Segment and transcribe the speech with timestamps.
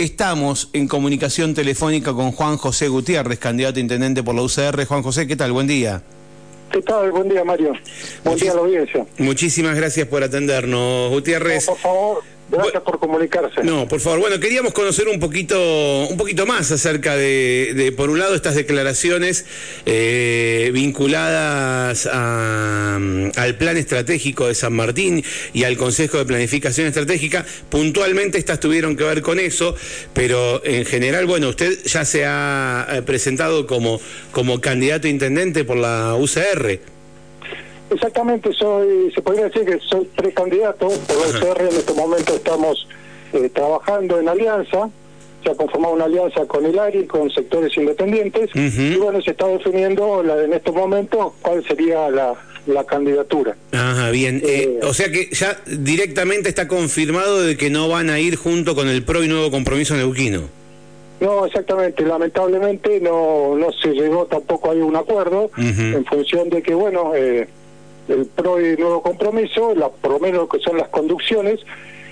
[0.00, 4.86] Estamos en comunicación telefónica con Juan José Gutiérrez, candidato a intendente por la UCR.
[4.86, 5.52] Juan José, ¿qué tal?
[5.52, 6.00] Buen día.
[6.72, 7.12] ¿Qué tal?
[7.12, 7.74] Buen día, Mario.
[8.24, 9.04] Buen día a la audiencia.
[9.18, 11.66] Muchísimas gracias por atendernos, Gutiérrez.
[11.66, 12.22] por favor.
[12.50, 13.62] Gracias por comunicarse.
[13.62, 14.20] No, por favor.
[14.20, 19.44] Bueno, queríamos conocer un poquito, un poquito más acerca de, por un lado, estas declaraciones
[19.86, 27.44] eh, vinculadas al plan estratégico de San Martín y al Consejo de Planificación Estratégica.
[27.68, 29.76] Puntualmente estas tuvieron que ver con eso,
[30.12, 34.00] pero en general, bueno, usted ya se ha eh, presentado como,
[34.32, 36.89] como candidato a intendente por la UCR.
[37.90, 41.60] Exactamente, soy, se podría decir que soy precandidato por la UCR.
[41.62, 42.86] En este momento estamos
[43.32, 44.88] eh, trabajando en alianza.
[45.42, 48.50] Se ha conformado una alianza con el ARI, con sectores independientes.
[48.54, 52.36] Y bueno, se está definiendo la, en estos momentos cuál sería la,
[52.86, 53.56] candidatura.
[53.72, 54.40] Ajá, bien.
[54.44, 58.36] Eh, eh, o sea que ya directamente está confirmado de que no van a ir
[58.36, 60.42] junto con el PRO y Nuevo Compromiso Neuquino.
[61.20, 62.04] No, exactamente.
[62.04, 67.48] Lamentablemente no, no se llegó tampoco a un acuerdo en función de que, bueno, eh,
[68.10, 71.60] el PRO y Nuevo Compromiso, la, por lo menos que son las conducciones,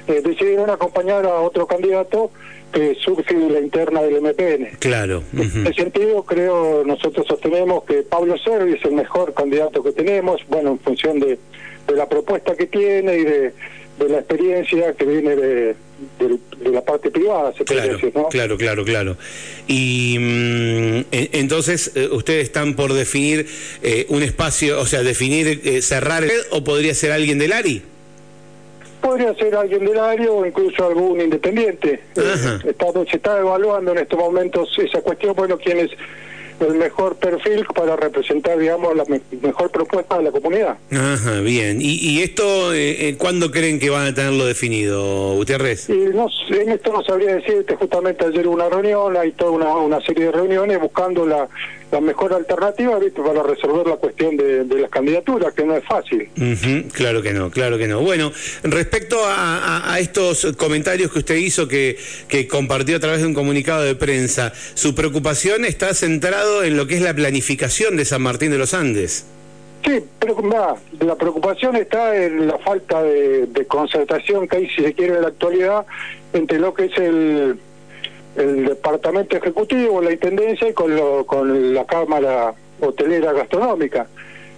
[0.06, 2.30] eh, decidieron acompañar a otro candidato
[2.72, 4.78] que surge de la interna del MPN.
[4.78, 5.22] Claro.
[5.32, 10.42] En ese sentido, creo, nosotros sostenemos que Pablo Servi es el mejor candidato que tenemos,
[10.48, 11.38] bueno, en función de,
[11.86, 13.52] de la propuesta que tiene y de
[13.98, 15.76] de la experiencia que viene de,
[16.70, 18.28] la parte privada, se claro, decir, ¿no?
[18.28, 19.16] Claro, claro, claro.
[19.66, 23.46] Y mm, entonces, eh, ¿ustedes están por definir
[23.82, 27.82] eh, un espacio, o sea, definir, eh, cerrar, o podría ser alguien del ARI?
[29.00, 32.00] Podría ser alguien del ARI o incluso algún independiente.
[32.64, 35.90] está, se está evaluando en estos momentos esa cuestión, bueno, quién es
[36.60, 39.04] el mejor perfil para representar, digamos, la
[39.42, 40.76] mejor propuesta de la comunidad.
[40.90, 41.80] Ajá, bien.
[41.80, 45.88] ¿Y, y esto, eh, eh, cuándo creen que van a tenerlo definido, Gutiérrez?
[45.88, 49.76] Y no, en esto no sabría decirte, justamente ayer hubo una reunión, hay toda una,
[49.76, 51.48] una serie de reuniones buscando la
[51.90, 53.22] la mejor alternativa ¿viste?
[53.22, 56.28] para resolver la cuestión de, las candidaturas, que no es fácil.
[56.92, 58.00] claro que no, claro que no.
[58.00, 58.32] Bueno,
[58.62, 61.96] respecto a, estos comentarios que usted hizo, que,
[62.28, 66.86] que compartió a través de un comunicado de prensa, su preocupación está centrado en lo
[66.86, 69.26] que es la planificación de San Martín de los Andes.
[69.84, 70.36] Sí, pero
[71.00, 75.22] la preocupación está en la falta de, de concertación que hay, si se quiere, en
[75.22, 75.86] la actualidad
[76.32, 77.58] entre lo que es el el
[78.98, 84.08] departamento ejecutivo, la intendencia y con, lo, con la Cámara Hotelera Gastronómica.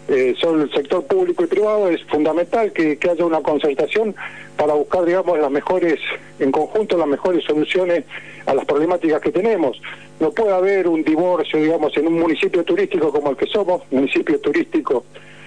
[0.09, 4.15] Eh, son el sector público y privado, es fundamental que, haya una concertación
[4.56, 6.00] para buscar, digamos, las mejores,
[6.39, 8.05] en conjunto, las mejores soluciones
[8.47, 9.81] a las problemáticas que tenemos.
[10.19, 14.41] No puede haber un divorcio, digamos, en un municipio turístico como el que somos, municipio
[14.41, 15.05] turístico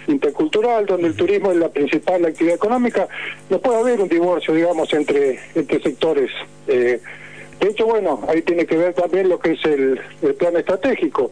[0.07, 3.07] intercultural, donde el turismo es la principal actividad económica,
[3.49, 6.29] no puede haber un divorcio, digamos, entre, entre sectores.
[6.67, 7.01] Eh,
[7.59, 9.99] de hecho, bueno, ahí tiene que ver también lo que es el,
[10.37, 11.31] plan estratégico.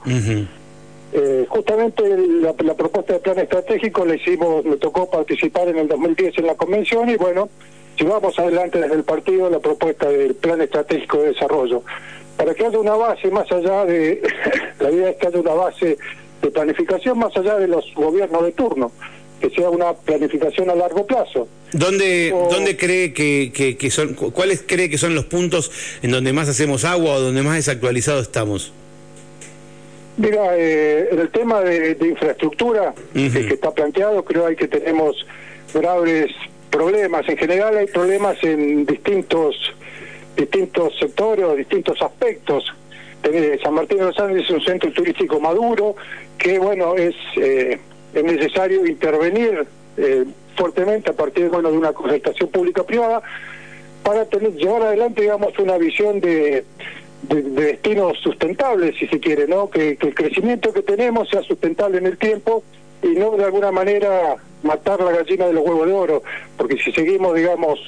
[1.14, 2.04] Eh, justamente
[2.42, 6.56] la, propuesta del plan estratégico la hicimos, me tocó participar en el 2010 en la
[6.56, 7.50] convención y bueno,
[7.98, 11.84] llevamos adelante desde el partido la propuesta del plan estratégico de desarrollo.
[12.38, 14.22] Para que haya una base más allá de,
[14.80, 15.98] la idea es que haya una base
[16.42, 18.92] de planificación más allá de los gobiernos de turno
[19.42, 21.48] que sea una planificación a largo plazo.
[21.74, 25.72] ¿Dónde, ¿dónde cree que, que, son, cuáles cree que son los puntos
[26.02, 28.74] en donde más hacemos agua o donde más desactualizados estamos?
[30.18, 35.26] Mira, eh, en el tema de, infraestructura que está planteado, creo hay que tenemos
[35.74, 36.32] graves
[36.70, 37.28] problemas.
[37.30, 39.56] En general hay problemas en distintos
[40.36, 42.66] distintos sectores o distintos aspectos.
[43.62, 45.96] San Martín de los Andes es un centro turístico maduro
[46.38, 47.80] que, bueno, es eh,
[48.14, 49.66] es necesario intervenir
[49.98, 50.26] eh,
[50.56, 53.22] fuertemente a partir bueno, de una concertación pública-privada
[54.04, 56.66] para tener, llevar adelante, digamos, una visión de,
[57.24, 59.70] de, destinos sustentables, si se quiere, ¿no?
[59.70, 62.64] Que, el crecimiento que tenemos sea sustentable en el tiempo
[63.04, 66.24] y no de alguna manera matar la gallina de los huevos de oro,
[66.58, 67.80] porque si seguimos, digamos,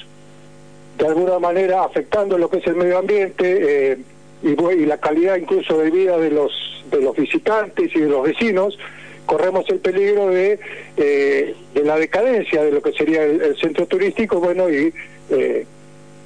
[0.98, 3.98] de alguna manera afectando lo que es el medio ambiente eh,
[4.42, 6.52] y, y la calidad incluso de vida de los
[6.90, 8.78] de los visitantes y de los vecinos,
[9.26, 10.58] corremos el peligro de,
[10.96, 14.92] eh, de la decadencia de lo que sería el, centro turístico, bueno, y
[15.30, 15.66] eh,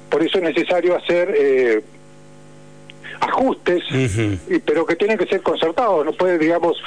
[0.09, 1.81] por eso es necesario hacer eh,
[3.19, 3.83] ajustes,
[4.49, 6.77] y, pero que tienen que ser concertados, no puede, digamos,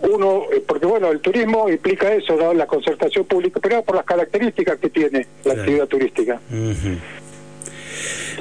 [0.00, 2.54] uno, porque bueno, el turismo implica eso, ¿no?
[2.54, 6.40] la concertación pública, pero por las características que tiene la actividad turística.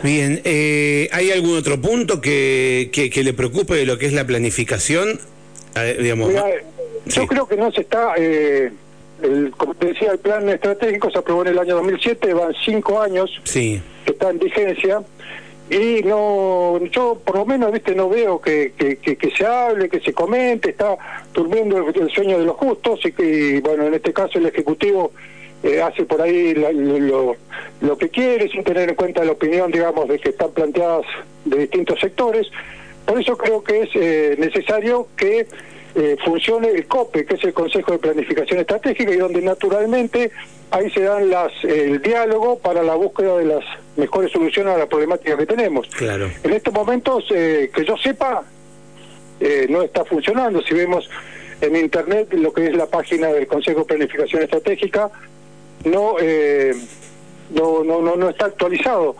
[0.01, 4.25] Bien, ¿hay algún otro punto que, que, que, le preocupe de lo que es la
[4.25, 5.19] planificación?
[7.05, 8.71] Yo creo que no se está, eh,
[9.21, 13.01] el, como te decía, el plan estratégico se aprobó en el año 2007, van cinco
[13.01, 13.81] años sí.
[14.05, 15.01] que está en vigencia,
[15.69, 20.13] y no yo por lo menos viste no veo que, que, se hable que se
[20.13, 20.97] comente está
[21.33, 25.11] durmiendo el, sueño de los justos y que bueno en este caso el ejecutivo
[25.63, 27.35] eh, hace por ahí lo,
[27.81, 31.05] lo, que quiere sin tener en cuenta la opinión digamos de que están planteadas
[31.45, 32.47] de distintos sectores
[33.05, 35.47] por eso creo que es eh, necesario que
[35.95, 40.31] eh, funcione el COPE, que es el Consejo de Planificación Estratégica, y donde naturalmente
[40.71, 43.63] ahí se dan las el diálogo para la búsqueda de las
[43.95, 45.87] mejores soluciones a la problemática que tenemos.
[45.89, 46.31] Claro.
[46.43, 48.43] En estos momentos, eh, que yo sepa,
[49.39, 50.63] eh, no está funcionando.
[50.63, 51.07] Si vemos
[51.61, 55.11] en Internet lo que es la página del Consejo de Planificación Estratégica,
[55.85, 56.15] no,
[57.51, 59.15] no, no, no, no está actualizado.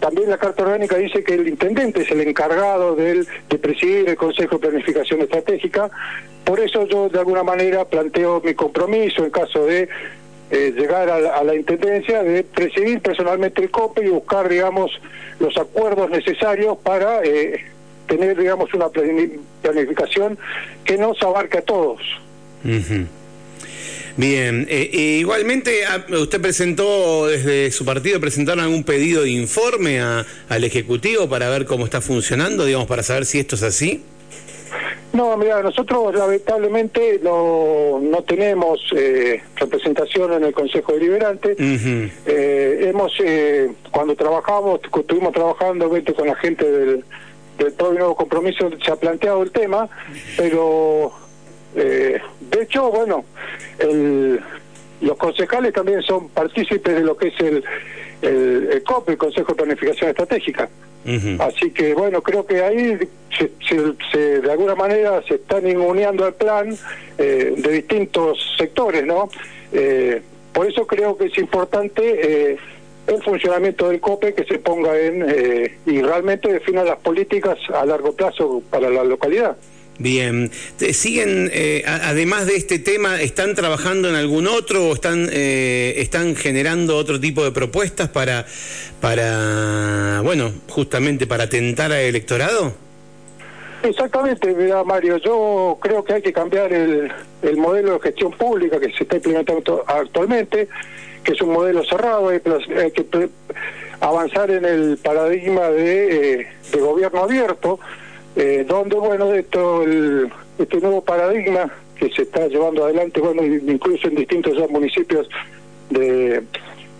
[0.00, 4.16] También la Carta Orgánica dice que el intendente es el encargado de, de presidir el
[4.16, 5.90] Consejo de Planificación Estratégica.
[6.44, 9.88] Por eso yo de alguna manera planteo mi compromiso en caso de
[10.50, 14.90] eh, llegar a la, intendencia de presidir personalmente el COPE y buscar, digamos,
[15.38, 17.66] los acuerdos necesarios para eh,
[18.08, 20.36] tener, digamos, una planificación
[20.84, 22.00] que nos abarque a todos.
[24.20, 29.98] Bien, eh, eh, igualmente ah, usted presentó desde su partido, presentaron algún pedido de informe
[29.98, 34.02] al Ejecutivo para ver cómo está funcionando, digamos, para saber si esto es así.
[35.14, 41.56] No, mira, nosotros lamentablemente no, no tenemos eh, representación en el Consejo Deliberante.
[42.26, 43.12] hemos,
[43.90, 47.04] cuando trabajamos, estuvimos trabajando con la gente del,
[47.56, 49.88] del Nuevo Compromiso, se ha planteado el tema,
[50.36, 51.10] pero
[51.74, 53.24] de hecho, bueno,
[53.78, 54.40] el,
[55.00, 57.64] los concejales también son partícipes de lo que es el,
[58.22, 60.68] el, COP, el Consejo de Planificación Estratégica.
[61.40, 62.98] Así que bueno, creo que ahí
[63.66, 66.76] se, de alguna manera se están inmuneando al plan
[67.16, 69.30] eh, de distintos sectores, ¿no?
[69.72, 70.20] Eh,
[70.52, 72.02] por eso creo que es importante
[72.52, 72.58] eh,
[73.06, 78.12] el funcionamiento del COPE que se ponga en y realmente defina las políticas a largo
[78.12, 79.56] plazo para la localidad.
[80.00, 80.50] Bien,
[80.94, 86.34] ¿siguen, eh, además de este tema, están trabajando en algún otro o están, eh, están
[86.36, 88.46] generando otro tipo de propuestas para,
[89.02, 92.72] para, bueno, justamente para tentar al electorado?
[93.82, 97.12] Exactamente, mira Mario, yo creo que hay que cambiar el,
[97.42, 100.66] el modelo de gestión pública que se está implementando actualmente,
[101.22, 103.28] que es un modelo cerrado, hay, que
[104.00, 107.78] avanzar en el paradigma de, eh, de gobierno abierto,
[108.36, 114.08] eh, donde, bueno, esto, el, este nuevo paradigma que se está llevando adelante, bueno, incluso
[114.08, 115.28] en distintos municipios
[115.90, 116.42] de,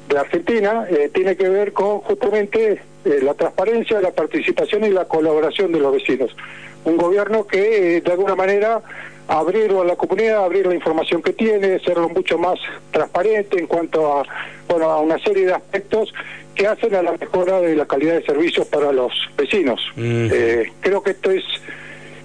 [0.08, 5.06] de Argentina, eh, tiene que ver con justamente eh, la transparencia, la participación y la
[5.06, 6.36] colaboración de los vecinos.
[6.84, 8.82] Un gobierno que, eh, de alguna manera,
[9.26, 12.58] abrir a la comunidad, abrir la información que tiene, hacerlo mucho más
[12.90, 14.24] transparente en cuanto a,
[14.68, 16.12] bueno, a una serie de aspectos
[16.60, 19.80] que hacen a la mejora de la calidad de servicios para los vecinos.
[19.96, 21.42] Eh, creo que esto es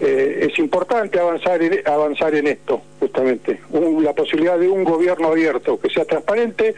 [0.01, 3.61] eh, es importante avanzar en, avanzar en esto, justamente.
[4.01, 6.75] la posibilidad de un gobierno abierto, que sea transparente,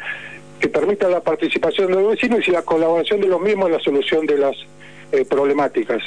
[0.59, 3.79] que permita la participación de los vecinos y la colaboración de los mismos en la
[3.79, 4.55] solución de las
[5.11, 6.03] eh, problemáticas.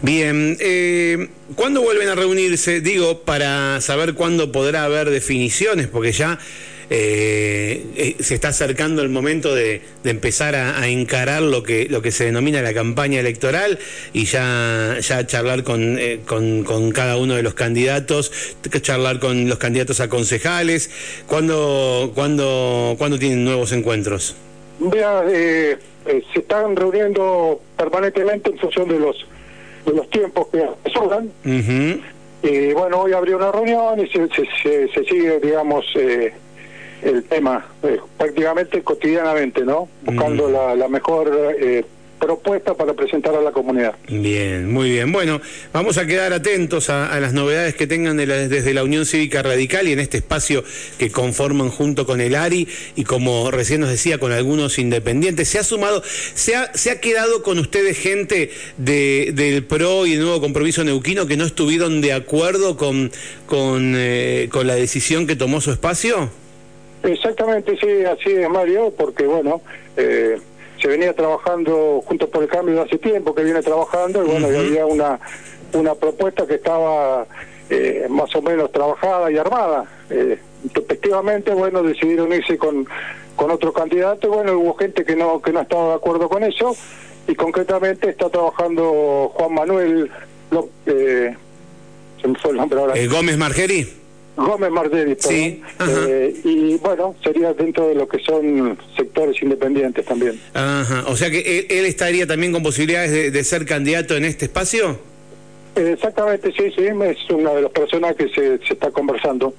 [0.00, 2.80] Bien, eh, ¿cuándo vuelven a reunirse?
[2.80, 6.40] Digo, para saber cuándo podrá haber definiciones, porque ya
[6.94, 12.10] eh, eh, se está acercando el momento de, empezar a, encarar lo que, lo que
[12.10, 13.78] se denomina la campaña electoral
[14.12, 18.30] y ya, ya charlar con, eh, con, con, cada uno de los candidatos,
[18.82, 20.90] charlar con los candidatos a concejales.
[21.26, 24.36] ¿Cuándo, cuándo, ¿cuándo tienen nuevos encuentros?
[24.78, 25.78] Vea, se
[26.34, 29.16] están reuniendo permanentemente en función de los
[29.86, 31.30] de los tiempos que sobran.
[32.42, 36.32] Y bueno, hoy abrió una reunión y se, se, sigue, digamos, eh,
[37.02, 39.88] el tema eh, prácticamente cotidianamente, ¿no?
[40.04, 41.84] Buscando la, la, mejor eh,
[42.22, 43.94] propuesta para presentar a la comunidad.
[44.08, 45.10] Bien, muy bien.
[45.10, 45.40] Bueno,
[45.72, 49.92] vamos a quedar atentos a, las novedades que tengan desde la Unión Cívica Radical y
[49.92, 50.62] en este espacio
[50.98, 55.48] que conforman junto con el ARI y como recién nos decía, con algunos independientes.
[55.48, 60.12] Se ha sumado, se ha, se ha quedado con ustedes gente de, del PRO y
[60.12, 63.10] el nuevo compromiso neuquino que no estuvieron de acuerdo con,
[63.46, 66.30] con, eh, con la decisión que tomó su espacio?
[67.02, 69.60] Exactamente, sí, así es, Mario, porque bueno,
[69.96, 70.38] eh,
[70.80, 74.46] se venía trabajando junto por el cambio de hace tiempo que viene trabajando y bueno,
[74.46, 75.20] había una,
[75.72, 77.26] una propuesta que estaba
[77.70, 79.84] eh, más o menos trabajada y armada.
[80.10, 80.38] Eh,
[80.74, 82.86] efectivamente, bueno, decidieron irse con,
[83.36, 86.44] con otro candidato y bueno, hubo gente que no, que no estaba de acuerdo con
[86.44, 86.76] eso
[87.26, 90.10] y concretamente está trabajando Juan Manuel,
[90.86, 91.36] eh,
[92.20, 92.94] se me fue el nombre ahora.
[93.08, 94.01] ¿Gómez Margeri?
[94.36, 100.40] Gómez Mardelli, Sí, eh, y bueno, sería dentro de lo que son sectores independientes también.
[100.54, 104.98] Ajá, o sea que él, estaría también con posibilidades de, ser candidato en este espacio.
[105.76, 109.54] Exactamente, sí, sí, es una de las personas que se, se está conversando.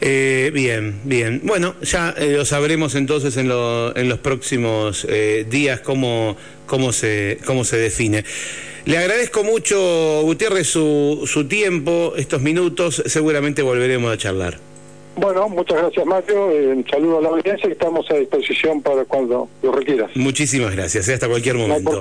[0.00, 1.40] Eh, bien, bien.
[1.44, 7.38] Bueno, ya eh, lo sabremos entonces en, en los próximos eh, días cómo, cómo, se,
[7.44, 8.24] cómo se define.
[8.84, 13.02] Le agradezco mucho, Gutiérrez, su, su tiempo, estos minutos.
[13.06, 14.73] Seguramente volveremos a charlar.
[15.16, 19.48] Bueno, muchas gracias Mario, un saludo a la audiencia y estamos a disposición para cuando
[19.62, 20.10] lo requieras.
[20.16, 21.14] Muchísimas gracias, ¿eh?
[21.14, 21.98] hasta cualquier momento.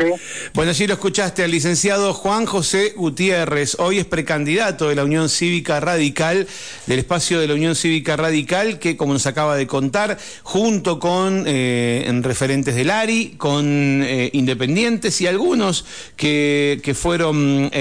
[0.54, 5.30] bueno, sí lo escuchaste al licenciado Juan José Gutiérrez, hoy es precandidato de la Unión
[5.30, 6.48] Cívica Radical,
[6.88, 11.44] del espacio de la Unión Cívica Radical, que como nos acaba de contar, junto con
[11.46, 17.72] eh, referentes del ARI, con eh, independientes y algunos que, que fueron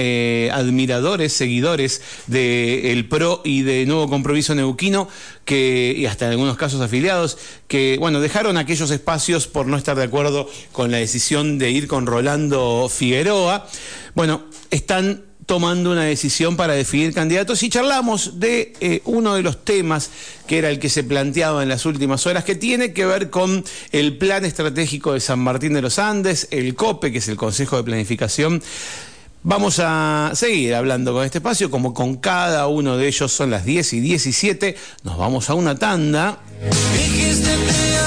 [0.51, 5.07] admiradores, seguidores del PRO y de Nuevo Compromiso Neuquino,
[5.45, 7.37] que, y hasta en algunos casos afiliados,
[7.67, 11.87] que bueno, dejaron aquellos espacios por no estar de acuerdo con la decisión de ir
[11.87, 13.67] con Rolando Figueroa.
[14.15, 19.63] Bueno, están tomando una decisión para definir candidatos y charlamos de eh, uno de los
[19.65, 20.09] temas
[20.47, 23.63] que era el que se planteaba en las últimas horas, que tiene que ver con
[23.91, 27.77] el plan estratégico de San Martín de los Andes, el COPE, que es el Consejo
[27.77, 28.61] de Planificación
[29.45, 33.65] Vamos a seguir hablando con este espacio, como con cada uno de ellos son las
[33.65, 34.77] 10 y 17.
[35.03, 36.39] Nos vamos a una tanda.